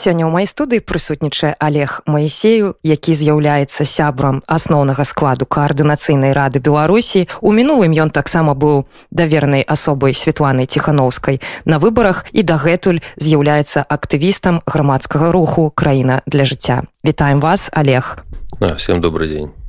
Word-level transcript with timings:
Сёння 0.00 0.24
ў 0.24 0.32
маёй 0.32 0.48
студыі 0.48 0.80
прысутнічае 0.80 1.60
Олег 1.60 2.00
Маісею, 2.08 2.72
які 2.80 3.12
з'яўляецца 3.12 3.84
сябрам 3.84 4.40
асноўнага 4.48 5.04
складу 5.04 5.44
каардынацыйнай 5.44 6.32
рады 6.32 6.56
Беларусі. 6.56 7.28
У 7.44 7.52
мінулым 7.52 7.92
ён 7.92 8.08
таксама 8.08 8.56
быў 8.56 8.88
давернай 9.12 9.60
асобай 9.60 10.16
Светланай 10.16 10.64
Ціхановскай 10.64 11.44
на 11.68 11.76
выбарах 11.76 12.24
і 12.32 12.40
дагэтуль 12.40 13.04
з'яўляецца 13.20 13.84
актывістам 13.84 14.64
грамадскага 14.64 15.36
руху 15.36 15.68
краіна 15.68 16.24
для 16.24 16.48
жыцця. 16.48 16.88
Вітаем 17.04 17.44
вас, 17.44 17.68
Олег. 17.68 18.24
А, 18.56 18.80
всем 18.80 19.04
добрый 19.04 19.28
день. 19.28 19.59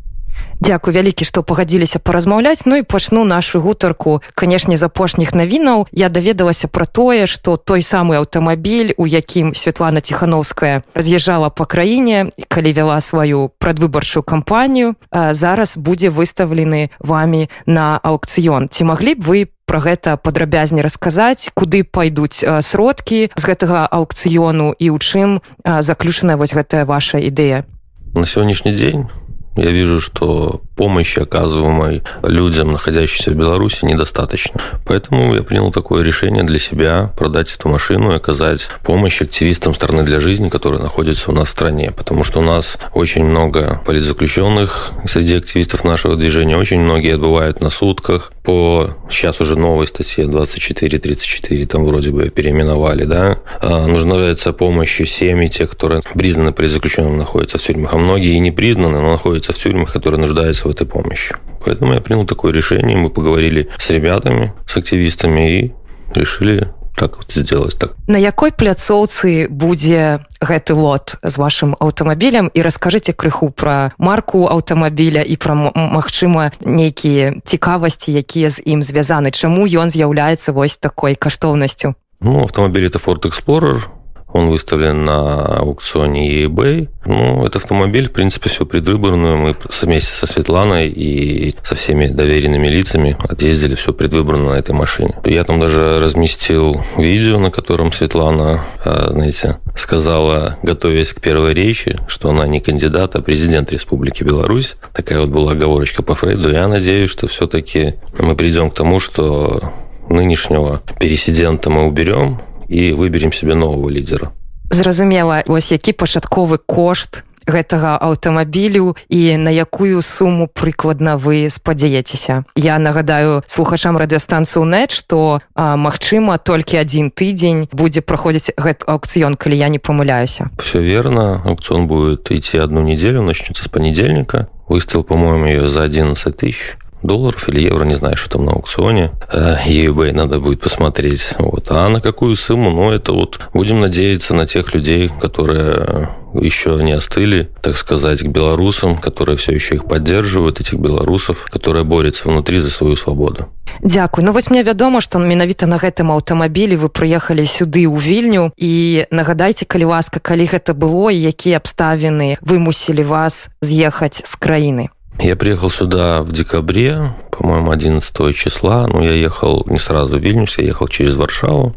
Дякую 0.61 0.93
вялікі 0.93 1.25
што 1.25 1.41
пагадзіліся 1.41 1.97
паразмаўляць. 1.97 2.69
Ну 2.69 2.77
і 2.77 2.85
пачну 2.85 3.25
нашу 3.25 3.59
гутарку 3.61 4.21
канешне 4.37 4.77
з 4.77 4.85
апошніх 4.85 5.33
навінаў. 5.33 5.89
Я 5.89 6.13
даведалася 6.13 6.69
пра 6.69 6.85
тое 6.85 7.25
што 7.25 7.57
той 7.57 7.81
самы 7.81 8.21
аўтамабіль 8.21 8.93
у 9.01 9.09
якім 9.09 9.57
Святлана 9.57 10.05
ціхановская 10.05 10.85
раз'язджала 10.93 11.49
па 11.49 11.65
краіне 11.65 12.29
калі 12.45 12.73
вяла 12.77 13.01
сваю 13.01 13.49
прадвыбарчую 13.57 14.21
кампанію 14.21 14.93
зараз 15.09 15.81
будзе 15.81 16.13
выстаўлены 16.13 16.93
вами 17.01 17.49
на 17.65 17.97
аўкцыён. 17.97 18.69
Ці 18.69 18.85
маглі 18.85 19.17
б 19.17 19.25
вы 19.25 19.39
про 19.65 19.81
гэта 19.81 20.13
падрабязней 20.21 20.85
расказаць? 20.85 21.49
Куды 21.57 21.81
пайдуць 21.81 22.45
сродкі 22.61 23.33
з 23.33 23.43
гэтага 23.49 23.89
аўкцыёну 23.89 24.77
і 24.77 24.93
ў 24.93 24.97
чым 25.01 25.41
заключаная 25.65 26.37
вось 26.37 26.53
гэтая 26.53 26.85
ваша 26.85 27.17
ідэя? 27.17 27.65
На 28.13 28.29
сённяшні 28.29 28.77
дзень 28.77 29.09
я 29.55 29.71
вижу, 29.71 29.99
что 29.99 30.61
помощи, 30.75 31.19
оказываемой 31.19 32.03
людям, 32.23 32.71
находящимся 32.71 33.31
в 33.31 33.35
Беларуси, 33.35 33.85
недостаточно. 33.85 34.59
Поэтому 34.85 35.35
я 35.35 35.43
принял 35.43 35.71
такое 35.71 36.03
решение 36.03 36.43
для 36.43 36.59
себя 36.59 37.13
продать 37.17 37.53
эту 37.53 37.69
машину 37.69 38.11
и 38.11 38.15
оказать 38.15 38.67
помощь 38.83 39.21
активистам 39.21 39.75
страны 39.75 40.03
для 40.03 40.19
жизни, 40.19 40.49
которые 40.49 40.81
находятся 40.81 41.31
у 41.31 41.33
нас 41.33 41.49
в 41.49 41.51
стране. 41.51 41.91
Потому 41.95 42.23
что 42.23 42.39
у 42.39 42.43
нас 42.43 42.77
очень 42.93 43.23
много 43.23 43.81
политзаключенных 43.85 44.91
среди 45.07 45.35
активистов 45.35 45.83
нашего 45.83 46.15
движения, 46.15 46.57
очень 46.57 46.79
многие 46.79 47.13
отбывают 47.13 47.61
на 47.61 47.69
сутках 47.69 48.31
по 48.43 48.95
сейчас 49.09 49.39
уже 49.39 49.57
новой 49.57 49.87
статье 49.87 50.25
24-34, 50.25 51.65
там 51.67 51.85
вроде 51.85 52.09
бы 52.09 52.29
переименовали, 52.29 53.03
да, 53.03 53.37
а, 53.61 53.85
нуждается 53.85 54.51
помощь 54.53 55.01
семьи, 55.07 55.47
те, 55.47 55.67
которые 55.67 56.01
признаны 56.13 56.51
политзаключенными, 56.51 57.17
находятся 57.17 57.57
в 57.57 57.61
тюрьмах, 57.61 57.93
а 57.93 57.97
многие 57.97 58.33
и 58.33 58.39
не 58.39 58.51
признаны, 58.51 58.99
но 58.99 59.11
находятся 59.11 59.40
находятся 59.41 59.53
в 59.53 59.57
тюрьмах, 59.57 59.93
которые 59.93 60.19
нуждаются 60.19 60.67
в 60.67 60.71
этой 60.71 60.85
помощи. 60.85 61.35
Поэтому 61.65 61.93
я 61.93 62.01
принял 62.01 62.25
такое 62.25 62.53
решение. 62.53 62.97
Мы 62.97 63.09
поговорили 63.09 63.67
с 63.77 63.89
ребятами, 63.89 64.53
с 64.67 64.77
активистами 64.77 65.59
и 65.59 65.71
решили 66.15 66.67
так 66.95 67.17
вот 67.17 67.31
сделать 67.31 67.79
так 67.79 67.95
на 68.07 68.17
якой 68.17 68.51
пляцоўцы 68.51 69.47
будзе 69.49 70.19
гэты 70.41 70.75
лот 70.75 71.15
з 71.23 71.37
вашим 71.37 71.73
аўтамабілем 71.79 72.51
і 72.53 72.59
расскажыце 72.61 73.13
крыху 73.13 73.49
пра 73.49 73.95
марку 73.97 74.43
аўтамабіля 74.51 75.23
і 75.23 75.35
пра 75.39 75.55
магчыма 75.55 76.51
нейкія 76.59 77.39
цікавасці 77.47 78.11
якія 78.11 78.49
з 78.51 78.59
ім 78.67 78.83
звязаны 78.83 79.31
чаму 79.31 79.65
ён 79.65 79.87
з'яўляецца 79.89 80.51
вось 80.51 80.77
такой 80.77 81.15
каштоўнасцю 81.15 81.95
ну 82.19 82.43
автомобиль 82.43 82.85
это 82.85 82.99
форт 82.99 83.25
explorer 83.25 83.87
Он 84.33 84.49
выставлен 84.49 85.05
на 85.05 85.57
аукционе 85.57 86.45
eBay. 86.45 86.89
Ну, 87.05 87.45
этот 87.45 87.63
автомобиль, 87.63 88.07
в 88.07 88.11
принципе, 88.11 88.49
все 88.49 88.65
предвыборную. 88.65 89.37
Мы 89.37 89.55
вместе 89.81 90.11
со 90.11 90.27
Светланой 90.27 90.87
и 90.87 91.55
со 91.63 91.75
всеми 91.75 92.07
доверенными 92.07 92.67
лицами 92.67 93.17
отъездили 93.27 93.75
все 93.75 93.93
предвыборно 93.93 94.51
на 94.51 94.55
этой 94.55 94.73
машине. 94.73 95.15
Я 95.25 95.43
там 95.43 95.59
даже 95.59 95.99
разместил 95.99 96.81
видео, 96.97 97.39
на 97.39 97.51
котором 97.51 97.91
Светлана, 97.91 98.61
а, 98.83 99.09
знаете, 99.11 99.57
сказала, 99.75 100.57
готовясь 100.63 101.13
к 101.13 101.21
первой 101.21 101.53
речи, 101.53 101.97
что 102.07 102.29
она 102.29 102.47
не 102.47 102.59
кандидат, 102.59 103.15
а 103.15 103.21
президент 103.21 103.71
Республики 103.71 104.23
Беларусь. 104.23 104.75
Такая 104.93 105.21
вот 105.21 105.29
была 105.29 105.53
оговорочка 105.53 106.03
по 106.03 106.15
Фрейду. 106.15 106.51
Я 106.51 106.67
надеюсь, 106.67 107.09
что 107.09 107.27
все-таки 107.27 107.95
мы 108.19 108.35
придем 108.35 108.69
к 108.69 108.75
тому, 108.75 108.99
что 108.99 109.73
нынешнего 110.09 110.81
пересидента 110.99 111.69
мы 111.69 111.85
уберем, 111.87 112.41
і 112.71 112.93
выберем 112.93 113.33
себе 113.33 113.55
нового 113.55 113.91
лідера 113.91 114.31
зразумела 114.71 115.43
ось 115.47 115.71
які 115.71 115.91
пачатковы 115.91 116.57
кошт 116.57 117.23
гэтага 117.47 117.97
аўтамабілю 117.97 118.95
і 119.09 119.37
на 119.37 119.49
якую 119.49 120.01
суму 120.01 120.47
прыкладна 120.47 121.17
вы 121.17 121.49
спадзяецеся. 121.49 122.45
Я 122.55 122.79
нагадаю 122.79 123.43
слухачам 123.47 123.97
радыёстанцыю 123.97 124.63
нет 124.65 124.91
што 124.91 125.41
магчыма 125.57 126.37
толькі 126.37 126.77
адзін 126.77 127.11
тыдзень 127.11 127.67
будзе 127.73 128.01
праходзіць 128.01 128.55
гэты 128.57 128.85
аукцыён 128.87 129.35
калі 129.35 129.57
я 129.57 129.67
не 129.69 129.79
памыляюся. 129.79 130.49
Все 130.61 130.79
верно 130.81 131.41
аукцыон 131.43 131.87
будет 131.87 132.31
идти 132.31 132.57
одну 132.57 132.81
неделю 132.81 133.21
начнется 133.21 133.63
с 133.63 133.67
понедельника. 133.67 134.47
Выставил 134.67 135.03
по-моему 135.03 135.47
ее 135.47 135.69
за 135.69 135.83
11 135.83 136.37
тысяч 136.37 136.77
долларов 137.03 137.49
или 137.49 137.61
евро, 137.61 137.83
не 137.85 137.95
знаю, 137.95 138.17
что 138.17 138.29
там 138.29 138.45
на 138.45 138.51
аукционе. 138.51 139.11
eBay 139.31 140.09
э, 140.09 140.13
надо 140.13 140.39
будет 140.39 140.61
посмотреть. 140.61 141.33
Вот. 141.37 141.67
А 141.69 141.89
на 141.89 142.01
какую 142.01 142.35
сумму? 142.35 142.71
Ну, 142.71 142.91
это 142.91 143.11
вот 143.13 143.49
будем 143.53 143.79
надеяться 143.79 144.33
на 144.33 144.47
тех 144.47 144.73
людей, 144.73 145.09
которые 145.19 146.09
еще 146.33 146.79
не 146.81 146.93
остыли, 146.93 147.49
так 147.61 147.77
сказать, 147.77 148.19
к 148.21 148.27
белорусам, 148.27 148.97
которые 148.97 149.37
все 149.37 149.51
еще 149.51 149.75
их 149.75 149.85
поддерживают, 149.85 150.59
этих 150.59 150.75
белорусов, 150.75 151.47
которые 151.51 151.83
борются 151.83 152.29
внутри 152.29 152.59
за 152.59 152.71
свою 152.71 152.95
свободу. 152.95 153.47
Дякую. 153.81 154.25
Ну 154.25 154.33
вось 154.33 154.49
мне 154.49 154.63
вядома, 154.63 155.01
што 155.01 155.19
менавіта 155.19 155.65
на 155.65 155.77
гэтым 155.77 156.11
аўтамабілі 156.11 156.75
вы 156.75 156.89
прыехалі 156.89 157.45
сюды 157.47 157.87
ў 157.87 157.97
вільню 157.97 158.51
і 158.57 159.05
нагадайце, 159.11 159.65
калі 159.65 159.95
ласка, 159.95 160.19
калі 160.19 160.45
гэта 160.45 160.73
было 160.75 161.09
і 161.09 161.17
якія 161.17 161.57
абставіны 161.57 162.37
вымусілі 162.41 163.03
вас 163.03 163.49
з'ехаць 163.61 164.21
з 164.21 164.33
краіны. 164.35 164.89
Я 165.19 165.35
приехал 165.35 165.69
сюда 165.69 166.21
в 166.23 166.31
декабре, 166.31 167.13
по-моему, 167.31 167.71
11 167.71 168.35
числа. 168.35 168.87
Ну, 168.87 169.01
я 169.01 169.13
ехал 169.13 169.63
не 169.67 169.79
сразу 169.79 170.17
в 170.17 170.21
Вильнюс, 170.21 170.57
я 170.57 170.65
ехал 170.65 170.87
через 170.87 171.15
Варшаву. 171.15 171.75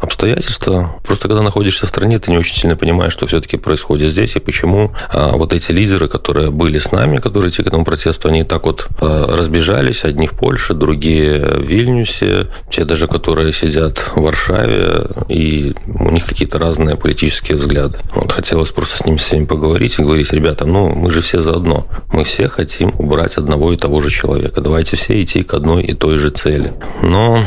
Обстоятельства. 0.00 0.96
Просто 1.04 1.28
когда 1.28 1.42
находишься 1.42 1.86
в 1.86 1.88
стране, 1.88 2.18
ты 2.18 2.30
не 2.30 2.38
очень 2.38 2.56
сильно 2.56 2.76
понимаешь, 2.76 3.12
что 3.12 3.26
все-таки 3.26 3.56
происходит 3.56 4.10
здесь 4.10 4.36
и 4.36 4.40
почему 4.40 4.92
а, 5.10 5.36
вот 5.36 5.52
эти 5.52 5.72
лидеры, 5.72 6.08
которые 6.08 6.50
были 6.50 6.78
с 6.78 6.92
нами, 6.92 7.18
которые 7.18 7.50
идти 7.50 7.62
к 7.62 7.66
этому 7.66 7.84
протесту, 7.84 8.28
они 8.28 8.44
так 8.44 8.66
вот 8.66 8.88
а, 9.00 9.36
разбежались. 9.36 10.04
Одни 10.04 10.26
в 10.26 10.32
Польше, 10.32 10.74
другие 10.74 11.38
в 11.38 11.62
Вильнюсе. 11.62 12.48
Те 12.70 12.84
даже, 12.84 13.06
которые 13.06 13.52
сидят 13.52 13.98
в 13.98 14.20
Варшаве, 14.20 15.06
и 15.28 15.74
у 15.86 16.10
них 16.10 16.24
какие-то 16.26 16.58
разные 16.58 16.96
политические 16.96 17.58
взгляды. 17.58 17.98
Вот 18.14 18.32
хотелось 18.32 18.70
просто 18.70 18.98
с 18.98 19.06
ними 19.06 19.16
всеми 19.16 19.44
поговорить 19.44 19.98
и 19.98 20.02
говорить, 20.02 20.32
ребята, 20.32 20.64
ну, 20.66 20.94
мы 20.94 21.10
же 21.10 21.20
все 21.20 21.42
заодно. 21.42 21.86
Мы 22.12 22.24
все 22.24 22.48
хотим 22.48 22.92
убрать 22.98 23.36
одного 23.36 23.72
и 23.72 23.76
того 23.76 24.00
же 24.00 24.10
человека. 24.10 24.60
Давайте 24.60 24.93
все 24.96 25.22
идти 25.22 25.42
к 25.42 25.54
одной 25.54 25.82
и 25.82 25.94
той 25.94 26.18
же 26.18 26.30
цели. 26.30 26.72
Но 27.02 27.44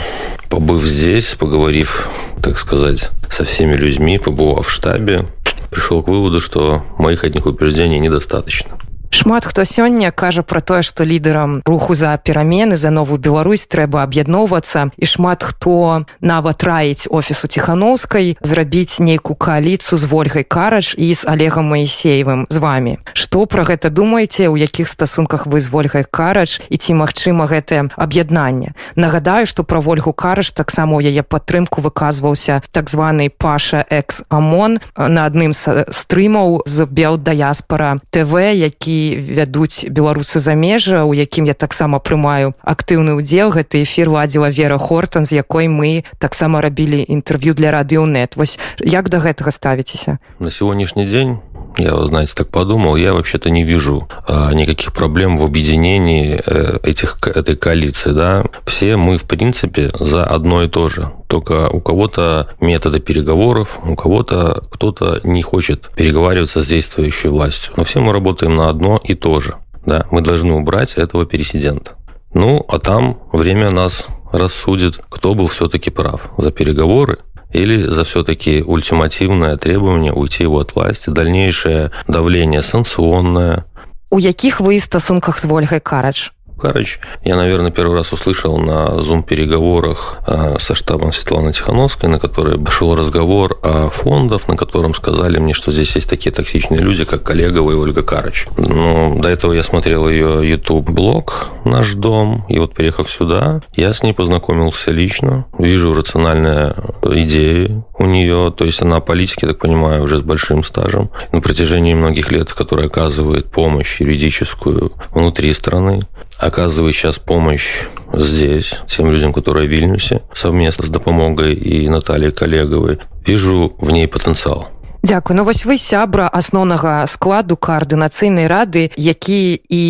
побыв 0.49 0.83
здесь, 0.83 1.35
поговорив, 1.37 2.09
так 2.41 2.59
сказать, 2.59 3.09
со 3.29 3.43
всеми 3.45 3.75
людьми, 3.75 4.17
побывав 4.17 4.67
в 4.67 4.71
штабе, 4.71 5.25
пришел 5.69 6.01
к 6.03 6.07
выводу, 6.07 6.39
что 6.39 6.83
моих 6.97 7.23
одних 7.23 7.45
убеждений 7.45 7.99
недостаточно. 7.99 8.77
Шмат 9.17 9.45
хто 9.45 9.65
сёння 9.65 10.11
кажа 10.11 10.45
пра 10.45 10.61
тое 10.61 10.85
што 10.85 11.01
лідарам 11.01 11.65
руху 11.65 11.97
за 11.97 12.13
перамены 12.21 12.77
за 12.77 12.93
новую 12.93 13.17
Беларусь 13.17 13.65
трэба 13.65 14.05
аб'ядноўвацца. 14.05 14.93
І 14.93 15.05
шмат 15.09 15.41
хто 15.41 16.05
нават 16.21 16.63
раіць 16.63 17.09
офісу 17.09 17.49
ціхановскай 17.49 18.37
зрабіць 18.45 19.01
нейкую 19.01 19.33
кааліцыю 19.33 19.97
з 19.97 20.05
ольгай 20.05 20.45
карач 20.45 20.93
і 20.93 21.09
з 21.17 21.25
олегам 21.25 21.65
моисеевым 21.73 22.45
з 22.49 22.57
вами 22.61 22.97
што 23.17 23.49
пра 23.49 23.65
гэта 23.65 23.89
думаеце 23.89 24.53
у 24.53 24.57
якіх 24.57 24.85
стасунках 24.85 25.49
вы 25.49 25.65
з 25.65 25.73
ольгай 25.73 26.05
карач 26.05 26.61
і 26.69 26.77
ці 26.77 26.93
магчыма 26.93 27.49
гэтае 27.49 27.89
аб'яднанне? 27.97 28.77
Нагадаю 28.93 29.49
што 29.49 29.65
пра 29.65 29.81
ольгу 29.81 30.13
караш 30.13 30.53
таксама 30.53 30.93
у 30.93 31.01
яе 31.01 31.25
падтрымку 31.25 31.81
выказваўся 31.81 32.61
так 32.69 32.89
званы 32.89 33.33
паша 33.33 33.81
экс 33.89 34.21
амон 34.29 34.77
на 34.93 35.25
адным 35.25 35.57
з 35.57 35.89
стрымаў 35.89 36.69
з 36.69 36.85
бел 36.85 37.17
даяспора 37.17 37.97
тв 38.13 38.37
які 38.53 39.06
вядуць 39.15 39.87
беларусы 39.87 40.39
замежжа 40.39 41.05
у 41.07 41.13
якім 41.13 41.47
я 41.47 41.53
таксама 41.53 41.99
прымаю 41.99 42.51
актыўны 42.65 43.15
ўдзел. 43.15 43.55
Гэты 43.55 43.87
эфір 43.87 44.11
ладзіла 44.11 44.51
вера 44.51 44.77
хортан 44.77 45.23
з 45.23 45.39
якой 45.39 45.71
мы 45.71 46.03
таксама 46.19 46.59
рабілі 46.59 47.05
інтэрв'ю 47.07 47.53
для 47.53 47.71
радыёнет 47.71 48.35
вось 48.35 48.59
як 48.83 49.09
да 49.09 49.23
гэтага 49.23 49.51
ставіцеся? 49.51 50.19
На 50.39 50.51
сегодняшний 50.51 51.07
день 51.07 51.39
я, 51.77 51.95
знаете, 52.07 52.33
так 52.35 52.49
подумал, 52.49 52.95
я 52.95 53.13
вообще-то 53.13 53.49
не 53.49 53.63
вижу 53.63 54.07
а, 54.27 54.51
никаких 54.53 54.93
проблем 54.93 55.37
в 55.37 55.43
объединении 55.43 56.41
э, 56.45 56.79
этих, 56.83 57.17
этой 57.25 57.55
коалиции. 57.55 58.11
Да? 58.11 58.45
Все 58.65 58.97
мы, 58.97 59.17
в 59.17 59.25
принципе, 59.25 59.91
за 59.99 60.23
одно 60.23 60.63
и 60.63 60.67
то 60.67 60.89
же. 60.89 61.11
Только 61.27 61.69
у 61.69 61.81
кого-то 61.81 62.49
методы 62.59 62.99
переговоров, 62.99 63.79
у 63.87 63.95
кого-то 63.95 64.63
кто-то 64.71 65.19
не 65.23 65.41
хочет 65.41 65.89
переговариваться 65.95 66.63
с 66.63 66.67
действующей 66.67 67.29
властью. 67.29 67.73
Но 67.77 67.83
все 67.83 67.99
мы 67.99 68.13
работаем 68.13 68.55
на 68.55 68.69
одно 68.69 68.99
и 69.03 69.13
то 69.15 69.39
же. 69.39 69.55
Да? 69.85 70.05
Мы 70.11 70.21
должны 70.21 70.53
убрать 70.53 70.93
этого 70.95 71.25
пересидента. 71.25 71.93
Ну, 72.33 72.65
а 72.67 72.79
там 72.79 73.19
время 73.31 73.71
нас 73.71 74.07
рассудит, 74.31 74.99
кто 75.09 75.33
был 75.33 75.47
все-таки 75.47 75.89
прав. 75.89 76.29
За 76.37 76.51
переговоры 76.51 77.19
или 77.51 77.81
за 77.81 78.03
все-таки 78.03 78.61
ультимативное 78.61 79.57
требование 79.57 80.13
уйти 80.13 80.43
его 80.43 80.59
от 80.59 80.75
власти, 80.75 81.09
дальнейшее 81.09 81.91
давление 82.07 82.61
санкционное. 82.61 83.65
У 84.09 84.19
якіх 84.19 84.61
вы 84.61 84.79
стасунках 84.79 85.39
з 85.39 85.45
Вольгай 85.45 85.79
Карадж? 85.79 86.29
Карыч. 86.57 86.99
Я, 87.23 87.35
наверное, 87.35 87.71
первый 87.71 87.95
раз 87.95 88.11
услышал 88.11 88.57
на 88.57 89.01
зум-переговорах 89.01 90.19
э, 90.27 90.57
со 90.59 90.75
штабом 90.75 91.13
Светланы 91.13 91.53
Тихановской, 91.53 92.09
на 92.09 92.19
которой 92.19 92.57
шел 92.69 92.95
разговор 92.95 93.59
о 93.63 93.89
фондах, 93.89 94.47
на 94.47 94.57
котором 94.57 94.95
сказали 94.95 95.39
мне, 95.39 95.53
что 95.53 95.71
здесь 95.71 95.95
есть 95.95 96.09
такие 96.09 96.31
токсичные 96.31 96.79
люди, 96.79 97.05
как 97.05 97.23
Коллегова 97.23 97.71
и 97.71 97.75
Ольга 97.75 98.01
Карыч. 98.01 98.47
Ну, 98.57 99.19
до 99.21 99.29
этого 99.29 99.53
я 99.53 99.63
смотрел 99.63 100.09
ее 100.09 100.49
YouTube-блог 100.49 101.49
«Наш 101.65 101.93
дом», 101.93 102.45
и 102.49 102.59
вот 102.59 102.73
приехав 102.73 103.09
сюда, 103.09 103.61
я 103.75 103.93
с 103.93 104.03
ней 104.03 104.13
познакомился 104.13 104.91
лично, 104.91 105.45
вижу 105.57 105.93
рациональные 105.93 106.75
идеи 107.03 107.83
у 107.99 108.05
нее, 108.05 108.53
то 108.55 108.65
есть 108.65 108.81
она 108.81 108.99
политики, 108.99 109.45
так 109.45 109.59
понимаю, 109.59 110.03
уже 110.03 110.19
с 110.19 110.21
большим 110.21 110.63
стажем, 110.63 111.09
на 111.31 111.41
протяжении 111.41 111.93
многих 111.93 112.31
лет, 112.31 112.51
которая 112.53 112.87
оказывает 112.87 113.51
помощь 113.51 113.99
юридическую 113.99 114.91
внутри 115.11 115.53
страны 115.53 116.01
оказывает 116.39 116.95
сейчас 116.95 117.19
помощь 117.19 117.85
здесь, 118.13 118.73
тем 118.87 119.11
людям, 119.11 119.33
которые 119.33 119.67
в 119.67 119.71
Вильнюсе, 119.71 120.21
совместно 120.33 120.85
с 120.85 120.89
допомогой 120.89 121.53
и 121.53 121.87
Натальей 121.89 122.31
Коллеговой. 122.31 122.99
Вижу 123.25 123.75
в 123.79 123.91
ней 123.91 124.07
потенциал. 124.07 124.69
Дякую 125.07 125.37
ну 125.37 125.45
вось 125.45 125.63
вы 125.63 125.77
сябра 125.77 126.27
асноўнага 126.27 127.07
складу 127.07 127.55
каардынацыйнай 127.55 128.43
рады 128.51 128.91
які 128.99 129.55
і 129.55 129.83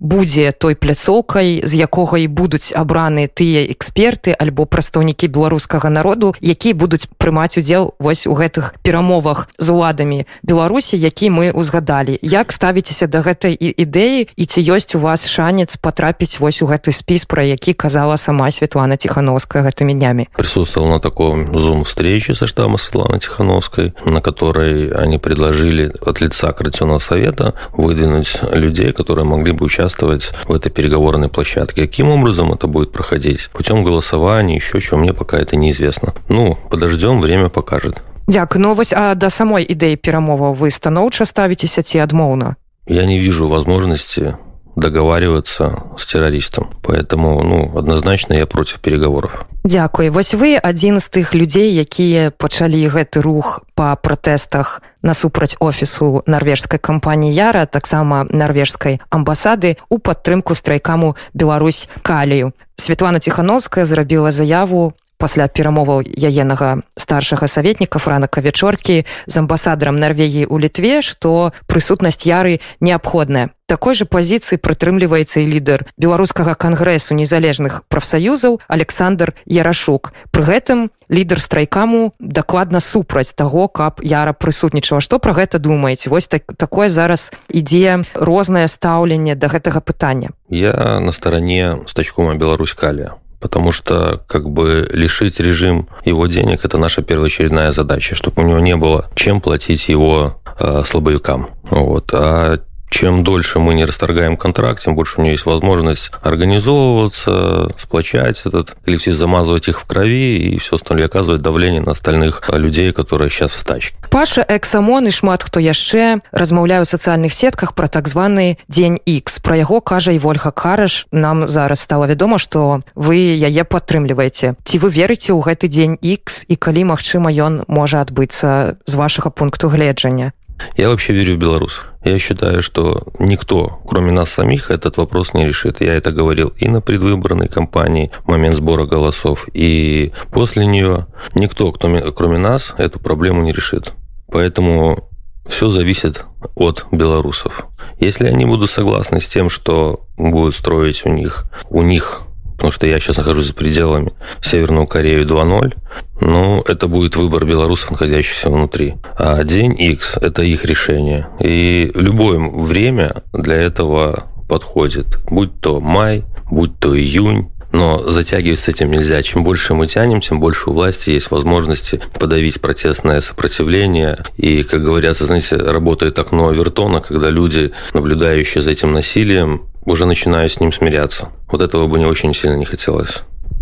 будзе 0.00 0.52
той 0.52 0.76
пляцоўкай 0.76 1.64
з 1.64 1.72
якога 1.80 2.20
і 2.20 2.28
будуць 2.28 2.68
абраны 2.76 3.24
тыя 3.24 3.64
эксперты 3.72 4.36
альбо 4.36 4.68
прадстаўнікі 4.68 5.32
беларускага 5.32 5.88
народу 5.88 6.36
якія 6.44 6.76
будуць 6.76 7.08
прымаць 7.16 7.56
удзел 7.56 7.96
вось 7.96 8.28
у 8.28 8.36
гэтых 8.36 8.76
перамовах 8.84 9.48
з 9.56 9.72
уладамі 9.72 10.28
беларусі 10.44 11.00
які 11.00 11.32
мы 11.32 11.56
узгадалі 11.56 12.20
як 12.20 12.52
ставіцеся 12.52 13.08
да 13.08 13.24
гэтай 13.24 13.56
ідэі 13.56 14.28
і 14.28 14.44
ці 14.44 14.60
ёсць 14.60 14.92
у 14.92 15.00
вас 15.00 15.24
шанец 15.24 15.80
потрапіць 15.80 16.36
вось 16.36 16.60
у 16.60 16.68
гэты 16.68 16.92
спіс 16.92 17.24
про 17.24 17.40
які 17.40 17.72
казала 17.72 18.20
сама 18.20 18.52
Светлана 18.52 19.00
тихохановская 19.00 19.64
гэтымі 19.64 19.96
днямі? 19.96 20.28
Присутствовал 20.36 20.92
на 20.92 21.00
таком 21.00 21.48
зум 21.56 21.88
встрече 21.88 22.34
со 22.34 22.44
штаба 22.44 22.76
Светланы 22.76 23.16
тихохановской 23.24 23.96
на 24.04 24.20
которой 24.20 24.49
которой 24.49 24.89
они 24.89 25.19
предложили 25.19 25.91
от 26.01 26.19
лица 26.19 26.51
Координационного 26.51 26.97
совета 26.97 27.53
выдвинуть 27.73 28.39
людей, 28.51 28.91
которые 28.91 29.23
могли 29.23 29.51
бы 29.51 29.65
участвовать 29.65 30.31
в 30.47 30.51
этой 30.51 30.71
переговорной 30.71 31.29
площадке. 31.29 31.81
Каким 31.81 32.07
образом 32.09 32.51
это 32.51 32.65
будет 32.65 32.91
проходить? 32.91 33.49
Путем 33.53 33.83
голосования, 33.83 34.55
еще 34.55 34.81
чего, 34.81 34.97
мне 34.97 35.13
пока 35.13 35.37
это 35.37 35.55
неизвестно. 35.57 36.15
Ну, 36.27 36.57
подождем, 36.71 37.21
время 37.21 37.49
покажет. 37.49 38.01
Дякую. 38.27 38.63
Ну, 38.63 38.73
вось, 38.73 38.93
а 38.93 39.13
до 39.13 39.29
самой 39.29 39.63
идеи 39.69 39.93
перамоваў 39.95 40.57
вы 40.57 40.71
станоўча 40.71 41.25
ставіцеся 41.25 41.81
ці 41.81 41.99
адмоўна? 41.99 42.55
Я 42.87 43.05
не 43.05 43.19
вижу 43.19 43.47
возможности 43.47 44.33
договариваться 44.76 45.82
с 45.96 46.06
террористом. 46.06 46.70
Поэтому, 46.82 47.42
ну, 47.42 47.72
однозначно 47.76 48.34
я 48.34 48.46
против 48.46 48.80
переговоров. 48.80 49.46
Дякую. 49.64 50.12
Вось 50.12 50.34
вы 50.34 50.56
адзін 50.56 51.00
з 51.00 51.10
тых 51.10 51.34
людзей, 51.34 51.74
якія 51.74 52.30
пачалі 52.30 52.88
гэты 52.88 53.20
рух 53.20 53.60
па 53.74 53.94
пратэстах 53.96 54.82
насупраць 55.02 55.56
офісу 55.60 56.22
нарвежскай 56.26 56.78
кампаніі 56.80 57.34
Яра, 57.34 57.66
таксама 57.66 58.24
нарвежскай 58.30 59.00
амбасады 59.10 59.76
у 59.88 59.98
падтрымку 59.98 60.54
страйкаму 60.54 61.16
Беларусь 61.34 61.88
калію. 62.02 62.52
Светлана 62.76 63.18
Тхановская 63.18 63.84
зрабіла 63.84 64.30
заяву 64.30 64.94
пасля 65.20 65.46
перамоваў 65.52 66.00
яенага 66.08 66.80
старшага 66.96 67.44
саветніка 67.44 68.00
франака 68.00 68.40
вячоркі 68.40 69.04
з 69.04 69.34
амбасадарам 69.36 70.00
Нарвегіі 70.00 70.48
ў 70.48 70.56
літве, 70.64 71.04
што 71.04 71.52
прысутнасць 71.68 72.24
яры 72.24 72.64
неабходная. 72.80 73.52
Такой 73.70 73.94
жа 73.94 74.02
пазіцыі 74.02 74.58
прытрымліваецца 74.58 75.38
і 75.38 75.46
лідар 75.46 75.86
беларускага 75.94 76.56
кангрэсу 76.58 77.14
незалежных 77.14 77.86
прафсаюзаў 77.86 78.58
Александр 78.66 79.36
Ярашук. 79.46 80.10
Пры 80.34 80.42
гэтым 80.42 80.90
лідар 81.06 81.38
страйкаму 81.38 82.10
дакладна 82.18 82.82
супраць 82.82 83.30
таго, 83.30 83.70
каб 83.70 84.02
яра 84.02 84.34
прысутнічала. 84.34 84.98
Што 84.98 85.22
пра 85.22 85.38
гэта 85.38 85.62
думаеце? 85.62 86.10
Вось 86.10 86.26
так, 86.26 86.50
такое 86.58 86.90
зараз 86.90 87.30
ідзе 87.46 88.02
рознае 88.18 88.66
стаўленне 88.66 89.38
да 89.38 89.46
гэтага 89.46 89.78
пытання. 89.78 90.34
Я 90.50 90.98
на 90.98 91.14
старане 91.14 91.86
стачкома 91.86 92.34
Беларусь 92.34 92.74
калія 92.74 93.22
потому 93.40 93.72
что 93.72 94.22
как 94.26 94.48
бы 94.48 94.88
лишить 94.92 95.40
режим 95.40 95.88
его 96.04 96.26
денег– 96.26 96.60
это 96.64 96.78
наша 96.78 97.02
первоочередная 97.02 97.72
задача, 97.72 98.14
чтобы 98.14 98.42
у 98.42 98.46
него 98.46 98.60
не 98.60 98.76
было 98.76 99.10
чем 99.14 99.40
платить 99.40 99.88
его 99.88 100.40
э, 100.58 100.82
слабовикам. 100.86 101.50
Вот. 101.70 102.10
А 102.12 102.58
чем 102.90 103.24
дольше 103.24 103.60
мы 103.60 103.74
не 103.74 103.84
расторгаем 103.84 104.36
контракт, 104.36 104.82
тем 104.82 104.94
больше 104.94 105.20
у 105.20 105.22
нее 105.22 105.32
есть 105.32 105.46
возможность 105.46 106.10
организовываться, 106.22 107.70
сплочать 107.78 108.42
этот 108.44 108.76
коллектив, 108.84 109.14
замазывать 109.14 109.68
их 109.68 109.80
в 109.80 109.84
крови 109.86 110.38
и 110.38 110.58
все 110.58 110.76
остальное, 110.76 111.06
оказывать 111.06 111.40
давление 111.40 111.80
на 111.80 111.92
остальных 111.92 112.42
людей, 112.52 112.92
которые 112.92 113.30
сейчас 113.30 113.52
в 113.52 113.58
стачке. 113.58 113.96
Паша 114.10 114.44
Эксамон 114.46 115.06
и 115.06 115.10
шмат 115.10 115.42
хто 115.42 115.60
яшчэ 115.60 116.20
размаўляю 116.32 116.82
ў 116.82 116.84
сацыяльных 116.84 117.32
сетках 117.32 117.74
про 117.74 117.86
так 117.86 118.08
званы 118.08 118.58
дзень 118.68 118.98
X. 119.06 119.38
Про 119.38 119.56
яго 119.56 119.80
кажа 119.80 120.12
і 120.12 120.18
Вольга 120.18 120.50
Караш. 120.50 121.06
Нам 121.12 121.46
зараз 121.46 121.80
стало 121.80 122.06
вядома, 122.06 122.38
што 122.38 122.82
вы 122.94 123.38
яе 123.38 123.62
падтрымліваеце. 123.64 124.58
Ці 124.64 124.76
вы 124.82 124.90
верыце 124.90 125.30
ў 125.30 125.40
гэты 125.40 125.70
дзень 125.70 125.96
X 126.02 126.44
і 126.50 126.58
калі 126.58 126.90
магчыма 126.90 127.30
ён 127.30 127.62
можа 127.70 128.02
адбыцца 128.02 128.82
з 128.84 128.94
вашага 128.98 129.30
пункту 129.30 129.70
гледжання? 129.70 130.32
Я 130.76 130.88
вообще 130.88 131.12
верю 131.12 131.34
в 131.34 131.38
белорусов. 131.38 131.89
Я 132.02 132.18
считаю, 132.18 132.62
что 132.62 133.06
никто, 133.18 133.80
кроме 133.86 134.10
нас 134.12 134.30
самих, 134.30 134.70
этот 134.70 134.96
вопрос 134.96 135.34
не 135.34 135.46
решит. 135.46 135.80
Я 135.80 135.94
это 135.94 136.12
говорил 136.12 136.52
и 136.56 136.66
на 136.68 136.80
предвыборной 136.80 137.48
кампании, 137.48 138.10
в 138.24 138.28
момент 138.28 138.54
сбора 138.54 138.86
голосов, 138.86 139.46
и 139.52 140.12
после 140.30 140.66
нее. 140.66 141.06
Никто, 141.34 141.70
кто, 141.72 142.12
кроме 142.12 142.38
нас, 142.38 142.74
эту 142.78 143.00
проблему 143.00 143.42
не 143.42 143.52
решит. 143.52 143.92
Поэтому 144.28 145.10
все 145.46 145.70
зависит 145.70 146.24
от 146.54 146.86
белорусов. 146.90 147.66
Если 147.98 148.26
они 148.26 148.46
будут 148.46 148.70
согласны 148.70 149.20
с 149.20 149.26
тем, 149.26 149.50
что 149.50 150.06
будут 150.16 150.54
строить 150.54 151.04
у 151.04 151.10
них, 151.10 151.44
у 151.68 151.82
них 151.82 152.22
потому 152.60 152.72
что 152.72 152.86
я 152.86 153.00
сейчас 153.00 153.16
нахожусь 153.16 153.46
за 153.46 153.54
пределами 153.54 154.12
Северную 154.42 154.86
Корею 154.86 155.24
2.0, 155.24 155.74
ну, 156.20 156.60
это 156.68 156.88
будет 156.88 157.16
выбор 157.16 157.46
белорусов, 157.46 157.90
находящихся 157.90 158.50
внутри. 158.50 158.96
А 159.16 159.42
день 159.44 159.74
X– 159.78 160.18
это 160.20 160.42
их 160.42 160.66
решение. 160.66 161.26
И 161.40 161.90
любое 161.94 162.38
время 162.38 163.22
для 163.32 163.56
этого 163.56 164.24
подходит. 164.46 165.20
Будь 165.30 165.58
то 165.62 165.80
май, 165.80 166.24
будь 166.50 166.78
то 166.78 166.94
июнь, 166.94 167.50
но 167.71 168.09
затягивать 168.09 168.59
с 168.59 168.67
этим 168.67 168.91
нельзя. 168.91 169.21
Чем 169.21 169.43
больше 169.43 169.73
мы 169.73 169.87
тянем, 169.87 170.21
тем 170.21 170.39
больше 170.39 170.69
у 170.69 170.73
власти 170.73 171.09
есть 171.09 171.31
возможности 171.31 172.01
подавить 172.19 172.61
протестное 172.61 173.21
сопротивление. 173.21 174.19
И, 174.37 174.63
как 174.63 174.83
говорят, 174.83 175.17
знаете, 175.17 175.57
работает 175.57 176.17
окно 176.19 176.49
Авертона, 176.49 177.01
когда 177.01 177.29
люди, 177.29 177.73
наблюдающие 177.93 178.61
за 178.61 178.71
этим 178.71 178.93
насилием, 178.93 179.63
уже 179.83 180.05
начинаю 180.05 180.49
с 180.49 180.59
ним 180.59 180.71
смиряться. 180.71 181.29
Вот 181.51 181.61
этого 181.61 181.87
бы 181.87 181.99
не 181.99 182.05
очень 182.05 182.33
сильно 182.33 182.55
не 182.55 182.65
хотелось. 182.65 183.21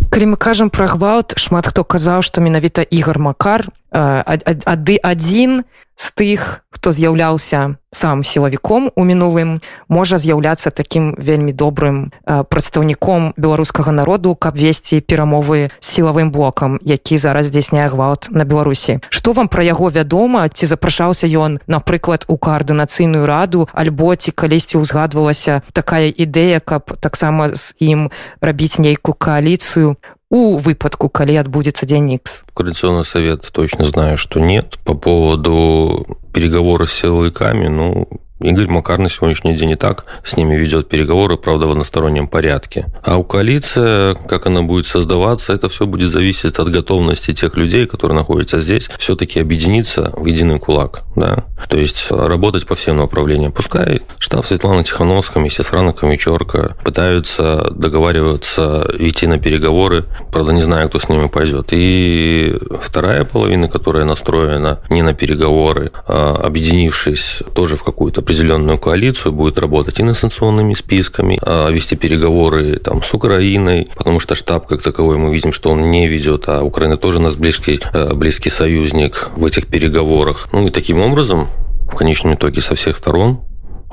Калі 0.09 0.25
мы 0.25 0.37
кажам 0.37 0.69
пра 0.69 0.85
гвалт 0.87 1.33
шмат 1.41 1.65
хто 1.67 1.81
казаў 1.81 2.21
што 2.21 2.41
менавіта 2.41 2.85
ігар 2.85 3.17
макар 3.17 3.65
ады 3.89 4.99
адзін 5.01 5.63
з 5.98 6.06
тых 6.14 6.62
хто 6.78 6.94
з'яўляўся 6.94 7.74
сам 7.90 8.22
сілавіком 8.22 8.94
у 8.94 9.02
мінулым 9.02 9.58
можа 9.90 10.14
з'яўляцца 10.14 10.70
такім 10.70 11.18
вельмі 11.18 11.50
добрым 11.50 12.14
прадстаўніком 12.22 13.34
беларускага 13.34 13.90
народу 13.90 14.38
каб 14.38 14.54
весці 14.54 15.02
перамовы 15.02 15.74
з 15.80 15.86
сілавым 15.86 16.30
блокам 16.30 16.78
які 16.86 17.18
зараз 17.18 17.50
здзяйсняе 17.50 17.88
гвалт 17.90 18.30
на 18.30 18.46
беларусі. 18.46 19.02
Што 19.10 19.34
вам 19.34 19.50
пра 19.50 19.66
яго 19.66 19.90
вядома? 19.90 20.46
Ці 20.46 20.70
запрашаўся 20.70 21.26
ён 21.26 21.58
напрыклад 21.66 22.30
у 22.30 22.38
каардынацыйную 22.38 23.26
раду 23.26 23.66
альбо 23.74 24.14
ці 24.14 24.30
калісьці 24.30 24.78
ўзгадвалася 24.78 25.66
такая 25.74 26.14
ідэя 26.14 26.62
каб 26.62 26.94
таксама 27.02 27.50
з 27.58 27.74
ім 27.82 28.14
рабіць 28.38 28.78
нейкую 28.78 29.18
кааліцыю 29.18 29.98
у 30.30 30.58
выпадку 30.58 31.08
калі 31.08 31.36
отбудется 31.36 31.86
день 31.86 32.12
X 32.12 32.44
коалиционный 32.54 33.04
совет 33.04 33.48
точно 33.52 33.86
знаю 33.86 34.18
что 34.18 34.40
нет. 34.40 34.78
По 34.84 34.94
поводу 34.94 36.18
переговоров 36.32 36.90
с 36.90 37.00
силовиками 37.00 37.68
ну 37.68 38.08
Игорь 38.40 38.68
Макар 38.68 38.98
на 38.98 39.10
сегодняшний 39.10 39.56
день 39.56 39.70
и 39.70 39.74
так 39.74 40.04
с 40.22 40.36
ними 40.36 40.54
ведет 40.54 40.88
переговоры, 40.88 41.36
правда, 41.36 41.66
в 41.66 41.72
одностороннем 41.72 42.28
порядке. 42.28 42.86
А 43.02 43.16
у 43.16 43.24
коалиции, 43.24 44.14
как 44.28 44.46
она 44.46 44.62
будет 44.62 44.86
создаваться, 44.86 45.52
это 45.52 45.68
все 45.68 45.86
будет 45.86 46.10
зависеть 46.10 46.58
от 46.58 46.70
готовности 46.70 47.34
тех 47.34 47.56
людей, 47.56 47.86
которые 47.86 48.16
находятся 48.16 48.60
здесь, 48.60 48.88
все-таки 48.98 49.40
объединиться 49.40 50.12
в 50.16 50.24
единый 50.26 50.60
кулак. 50.60 51.02
Да? 51.16 51.46
То 51.68 51.76
есть 51.76 52.06
работать 52.10 52.66
по 52.66 52.76
всем 52.76 52.98
направлениям. 52.98 53.50
Пускай 53.50 54.02
штаб 54.20 54.46
Светланы 54.46 54.84
Тихановской 54.84 55.42
вместе 55.42 55.64
с 55.64 55.72
Раной 55.72 55.92
Камичорко 55.92 56.76
пытаются 56.84 57.72
договариваться, 57.72 58.88
идти 58.98 59.26
на 59.26 59.38
переговоры. 59.38 60.04
Правда, 60.30 60.52
не 60.52 60.62
знаю, 60.62 60.88
кто 60.88 61.00
с 61.00 61.08
ними 61.08 61.26
пойдет. 61.26 61.68
И 61.72 62.56
вторая 62.80 63.24
половина, 63.24 63.66
которая 63.68 64.04
настроена 64.04 64.80
не 64.90 65.02
на 65.02 65.12
переговоры, 65.12 65.90
а 66.06 66.36
объединившись 66.36 67.42
тоже 67.52 67.76
в 67.76 67.82
какую-то 67.82 68.22
определенную 68.28 68.76
коалицию, 68.76 69.32
будет 69.32 69.58
работать 69.58 70.00
и 70.00 70.02
с 70.02 70.18
санкционными 70.18 70.74
списками, 70.74 71.38
а 71.40 71.70
вести 71.70 71.96
переговоры 71.96 72.76
там, 72.76 73.02
с 73.02 73.14
Украиной, 73.14 73.88
потому 73.96 74.20
что 74.20 74.34
штаб 74.34 74.66
как 74.66 74.82
таковой 74.82 75.16
мы 75.16 75.32
видим, 75.32 75.54
что 75.54 75.70
он 75.70 75.90
не 75.90 76.06
ведет, 76.06 76.44
а 76.46 76.62
Украина 76.62 76.98
тоже 76.98 77.20
нас 77.20 77.36
близкий, 77.36 77.80
э, 77.94 78.12
близкий 78.12 78.50
союзник 78.50 79.30
в 79.34 79.46
этих 79.46 79.66
переговорах. 79.66 80.48
Ну 80.52 80.66
и 80.66 80.70
таким 80.70 81.00
образом, 81.00 81.48
в 81.90 81.96
конечном 81.96 82.34
итоге 82.34 82.60
со 82.60 82.74
всех 82.74 82.98
сторон 82.98 83.40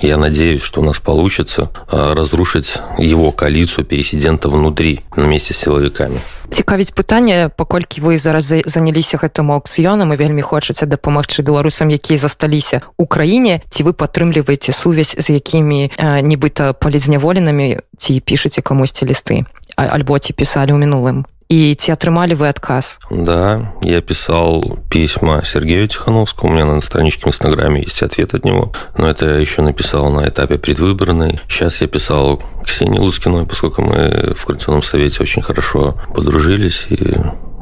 я 0.01 0.17
надеюсь, 0.17 0.61
что 0.61 0.81
у 0.81 0.83
нас 0.83 0.99
получится 0.99 1.69
разрушить 1.89 2.73
его 2.97 3.31
коалицию 3.31 3.85
пересидента 3.85 4.49
внутри 4.49 5.01
вместе 5.15 5.53
с 5.53 5.57
силовиками. 5.57 6.19
цікавіць 6.51 6.93
пытанне 6.93 7.49
паколькі 7.49 8.01
вы 8.01 8.17
зараз 8.17 8.53
заняліся 8.65 9.17
гэтым 9.17 9.51
аукцыёнам 9.51 10.13
і 10.13 10.15
вельмі 10.15 10.41
хочаце 10.41 10.85
дапамагчы 10.85 11.41
беларусам 11.43 11.89
якія 11.89 12.17
засталіся 12.17 12.81
у 12.97 13.05
краіне 13.07 13.61
ці 13.69 13.83
вы 13.83 13.93
падтрымліваеце 13.93 14.71
сувязь 14.73 15.15
з 15.17 15.29
якімі 15.29 15.91
нібыта 16.21 16.73
палізняволенымі 16.73 17.79
ці 17.97 18.19
пішаце 18.19 18.61
камусьці 18.61 19.05
лісты 19.05 19.45
альбо 19.75 20.19
ці 20.19 20.33
пісалі 20.33 20.71
ў 20.71 20.79
мінулым 20.85 21.25
и 21.49 21.75
те 21.75 21.93
отрымали 21.93 22.33
вы 22.33 22.47
отказ? 22.47 22.97
Да, 23.09 23.73
я 23.81 24.01
писал 24.01 24.79
письма 24.89 25.43
Сергею 25.45 25.87
Тихановскому, 25.87 26.51
у 26.51 26.55
меня 26.55 26.65
на 26.65 26.81
страничке 26.81 27.25
в 27.25 27.27
Инстаграме 27.27 27.83
есть 27.83 28.01
ответ 28.01 28.33
от 28.33 28.45
него, 28.45 28.71
но 28.97 29.09
это 29.09 29.25
я 29.25 29.37
еще 29.37 29.61
написал 29.61 30.11
на 30.11 30.27
этапе 30.27 30.57
предвыборной. 30.57 31.39
Сейчас 31.47 31.81
я 31.81 31.87
писал 31.87 32.41
Ксении 32.65 32.99
Лускиной, 32.99 33.45
поскольку 33.45 33.81
мы 33.81 34.33
в 34.35 34.45
Коалиционном 34.45 34.83
совете 34.83 35.21
очень 35.21 35.41
хорошо 35.41 35.99
подружились 36.13 36.85
и 36.89 37.15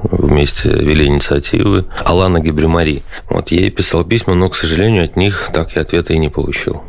вместе 0.04 0.70
вели 0.70 1.06
инициативы. 1.06 1.86
Алана 2.04 2.40
Гибримари. 2.40 3.04
Вот 3.30 3.52
ей 3.52 3.70
писал 3.70 4.04
письма, 4.04 4.34
но, 4.34 4.50
к 4.50 4.56
сожалению, 4.56 5.06
от 5.06 5.16
них 5.16 5.50
так 5.54 5.76
я 5.76 5.82
ответа 5.82 6.14
и 6.14 6.18
не 6.18 6.30
получил. 6.30 6.84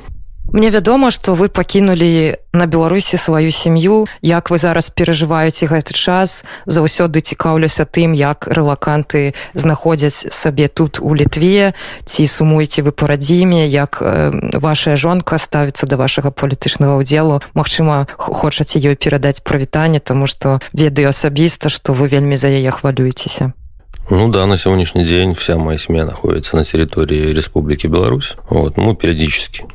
Мне 0.55 0.71
вядома, 0.71 1.11
што 1.11 1.35
вы 1.35 1.49
пакінулі 1.51 2.39
на 2.55 2.67
Беларусі 2.71 3.19
сваю 3.19 3.51
сям'ю, 3.51 4.07
як 4.23 4.55
вы 4.55 4.59
зараз 4.63 4.87
перажываеце 4.87 5.67
гэты 5.67 5.99
час, 5.99 6.47
заўсёды 6.63 7.19
цікаўлюся 7.27 7.83
тым, 7.83 8.15
як 8.15 8.47
рэлаканты 8.47 9.35
знаходзяць 9.59 10.31
сабе 10.31 10.71
тут 10.71 11.03
у 11.03 11.11
літве, 11.11 11.75
ці 12.07 12.23
сумуеце 12.31 12.87
вы 12.87 12.95
па 12.95 13.11
радзіме, 13.11 13.67
як 13.67 13.99
э, 13.99 14.31
вашая 14.55 14.95
жонка 14.95 15.43
ставіцца 15.43 15.91
да 15.91 15.99
вашага 15.99 16.31
палітычнага 16.31 17.03
ўдзелу. 17.03 17.43
Магчыма, 17.59 18.07
хочаце 18.15 18.79
ёй 18.79 18.95
перадаць 18.95 19.43
правітанне, 19.43 19.99
таму 19.99 20.31
што 20.31 20.63
ведаю 20.71 21.11
асабіста, 21.11 21.67
што 21.67 21.99
вы 21.99 22.07
вельмі 22.07 22.39
за 22.39 22.47
яе 22.47 22.71
хвалюецеся. 22.71 23.59
Ну 24.07 24.31
да, 24.31 24.47
на 24.47 24.55
сегодняшний 24.55 25.03
день 25.03 25.35
вся 25.35 25.59
моя 25.59 25.79
семья 25.79 26.07
находится 26.07 26.55
на 26.55 26.63
территории 26.63 27.35
Республики 27.35 27.89
Беларусь. 27.89 28.37
Вот, 28.49 28.77
ну, 28.77 28.95
периодически 28.95 29.67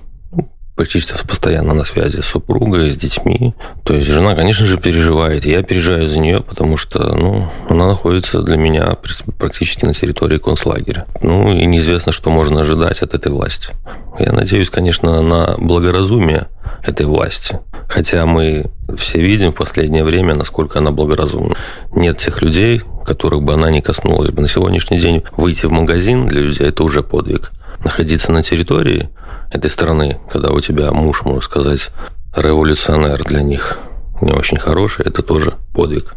практически 0.79 1.13
постоянно 1.27 1.73
на 1.73 1.83
связи 1.83 2.21
с 2.21 2.25
супругой, 2.25 2.91
с 2.91 2.95
детьми. 2.95 3.53
То 3.83 3.93
есть 3.93 4.07
жена, 4.07 4.33
конечно 4.33 4.65
же, 4.65 4.77
переживает. 4.77 5.43
Я 5.43 5.61
переживаю 5.61 6.07
за 6.07 6.19
нее, 6.19 6.39
потому 6.39 6.77
что 6.77 6.99
ну, 7.17 7.49
она 7.67 7.85
находится 7.85 8.41
для 8.41 8.55
меня 8.55 8.95
практически 9.37 9.83
на 9.83 9.93
территории 9.93 10.37
концлагеря. 10.37 11.05
Ну 11.21 11.53
и 11.53 11.65
неизвестно, 11.65 12.13
что 12.13 12.29
можно 12.29 12.61
ожидать 12.61 13.01
от 13.01 13.13
этой 13.13 13.29
власти. 13.29 13.71
Я 14.19 14.31
надеюсь, 14.31 14.69
конечно, 14.69 15.21
на 15.21 15.55
благоразумие 15.57 16.47
этой 16.81 17.05
власти. 17.05 17.59
Хотя 17.89 18.25
мы 18.25 18.67
все 18.97 19.19
видим 19.19 19.51
в 19.51 19.55
последнее 19.55 20.05
время, 20.05 20.33
насколько 20.33 20.79
она 20.79 20.91
благоразумна. 20.91 21.57
Нет 21.93 22.19
тех 22.19 22.41
людей, 22.41 22.83
которых 23.05 23.43
бы 23.43 23.53
она 23.53 23.69
не 23.69 23.81
коснулась 23.81 24.29
бы. 24.29 24.41
На 24.41 24.47
сегодняшний 24.47 25.01
день 25.01 25.23
выйти 25.35 25.65
в 25.65 25.73
магазин 25.73 26.25
для 26.25 26.39
людей– 26.39 26.67
это 26.69 26.85
уже 26.85 27.03
подвиг. 27.03 27.51
Находиться 27.83 28.31
на 28.31 28.43
территории 28.43 29.09
этой 29.50 29.70
страны, 29.70 30.18
когда 30.30 30.50
у 30.50 30.60
тебя 30.60 30.90
муж, 30.92 31.22
можно 31.22 31.40
сказать, 31.40 31.90
революционер 32.36 33.24
для 33.24 33.42
них 33.42 33.78
не 34.20 34.32
очень 34.32 34.58
хороший, 34.58 35.06
это 35.06 35.22
тоже 35.22 35.54
подвиг. 35.74 36.14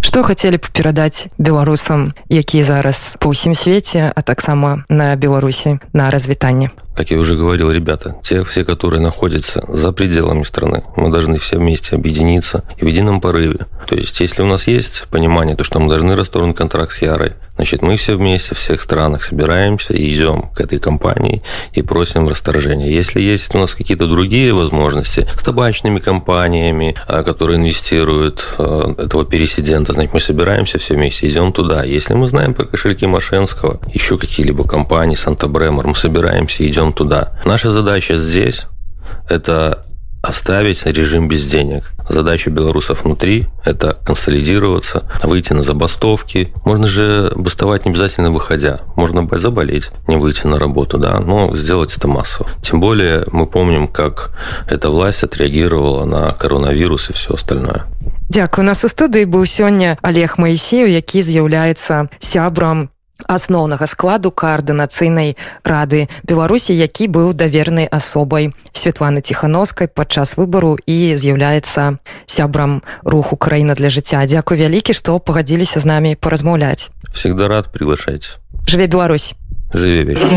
Что 0.00 0.22
хотели 0.22 0.56
бы 0.56 0.64
передать 0.72 1.28
белорусам, 1.38 2.12
якія 2.28 2.64
зараз 2.64 3.16
по 3.18 3.28
ўсім 3.28 3.54
свете, 3.54 4.12
а 4.16 4.22
таксама 4.22 4.84
на 4.88 5.16
Беларуси 5.16 5.78
на 5.92 6.10
развитание? 6.10 6.70
Как 6.96 7.10
я 7.10 7.18
уже 7.18 7.36
говорил, 7.36 7.70
ребята, 7.70 8.16
те 8.22 8.42
все, 8.42 8.64
которые 8.64 9.00
находятся 9.00 9.62
за 9.68 9.92
пределами 9.92 10.44
страны, 10.44 10.82
мы 10.96 11.10
должны 11.10 11.38
все 11.38 11.58
вместе 11.58 11.94
объединиться 11.94 12.62
и 12.78 12.84
в 12.84 12.88
едином 12.88 13.20
порыве. 13.20 13.66
То 13.86 13.94
есть, 13.94 14.20
если 14.20 14.42
у 14.42 14.46
нас 14.46 14.66
есть 14.66 15.04
понимание, 15.10 15.56
то, 15.56 15.64
что 15.64 15.78
мы 15.78 15.88
должны 15.88 16.16
расторгнуть 16.16 16.56
контракт 16.56 16.92
с 16.92 17.02
Ярой, 17.02 17.34
Значит, 17.61 17.83
мы 17.83 17.95
все 17.95 18.15
вместе, 18.17 18.55
в 18.55 18.57
всех 18.57 18.81
странах 18.81 19.23
собираемся 19.23 19.93
и 19.93 20.15
идем 20.15 20.49
к 20.55 20.61
этой 20.61 20.79
компании 20.79 21.43
и 21.73 21.83
просим 21.83 22.27
расторжения. 22.27 22.89
Если 22.89 23.21
есть 23.21 23.53
у 23.53 23.59
нас 23.59 23.75
какие-то 23.75 24.07
другие 24.07 24.51
возможности 24.51 25.27
с 25.37 25.43
табачными 25.43 25.99
компаниями, 25.99 26.95
а, 27.07 27.21
которые 27.21 27.59
инвестируют 27.59 28.55
а, 28.57 28.95
этого 28.97 29.25
пересидента, 29.25 29.93
значит, 29.93 30.11
мы 30.11 30.19
собираемся 30.19 30.79
все 30.79 30.95
вместе, 30.95 31.29
идем 31.29 31.53
туда. 31.53 31.83
Если 31.83 32.15
мы 32.15 32.29
знаем 32.29 32.55
про 32.55 32.65
кошельки 32.65 33.05
Машенского, 33.05 33.79
еще 33.93 34.17
какие-либо 34.17 34.67
компании, 34.67 35.13
Санта-Бремор, 35.13 35.85
мы 35.85 35.95
собираемся 35.95 36.67
идем 36.67 36.93
туда. 36.93 37.39
Наша 37.45 37.71
задача 37.71 38.17
здесь– 38.17 38.61
это 39.29 39.85
оставить 40.22 40.84
режим 40.84 41.28
без 41.28 41.44
денег. 41.44 41.92
Задача 42.08 42.50
белорусов 42.50 43.04
внутри – 43.04 43.64
это 43.64 43.96
консолидироваться, 44.04 45.04
выйти 45.22 45.52
на 45.52 45.62
забастовки. 45.62 46.52
Можно 46.64 46.86
же 46.86 47.32
бастовать 47.36 47.84
не 47.84 47.92
обязательно 47.92 48.30
выходя. 48.30 48.80
Можно 48.96 49.26
заболеть, 49.38 49.90
не 50.08 50.16
выйти 50.16 50.46
на 50.46 50.58
работу, 50.58 50.98
да, 50.98 51.20
но 51.20 51.56
сделать 51.56 51.96
это 51.96 52.08
массово. 52.08 52.50
Тем 52.62 52.80
более 52.80 53.24
мы 53.30 53.46
помним, 53.46 53.88
как 53.88 54.32
эта 54.68 54.90
власть 54.90 55.22
отреагировала 55.22 56.04
на 56.04 56.32
коронавирус 56.32 57.10
и 57.10 57.12
все 57.12 57.34
остальное. 57.34 57.84
Дякую. 58.28 58.64
У 58.64 58.66
нас 58.66 58.84
у 58.84 58.88
студыі 58.88 59.24
быў 59.24 59.46
сёння 59.46 59.98
Олег 60.02 60.34
Маісеў, 60.38 60.90
які 60.90 61.22
з'яўляецца 61.22 62.10
сябрам 62.18 62.90
Асноўнага 63.27 63.87
складу 63.87 64.31
каардынацыйнай 64.31 65.35
рады 65.63 66.07
беларусі 66.23 66.73
які 66.73 67.07
быў 67.07 67.33
давернай 67.33 67.85
асобай. 67.85 68.53
Светланы 68.73 69.21
ціхановскай 69.21 69.87
падчас 69.87 70.37
выбару 70.37 70.77
і 70.85 71.15
з'яўляецца 71.15 71.97
сябрам 72.25 72.81
руху 73.03 73.35
краіна 73.35 73.73
для 73.75 73.89
жыцця. 73.89 74.25
Дзякуй 74.25 74.57
вялікі 74.57 74.93
што 74.93 75.19
пагадзіліся 75.19 75.79
з 75.79 75.85
намі 75.85 76.15
паразмаўляць. 76.15 76.89
Всегда 77.13 77.47
рад 77.47 77.71
приглашаць 77.71 78.37
жыве 78.67 78.87
Беларусь! 78.87 79.35
Жыве 79.73 80.03
вечер 80.03 80.29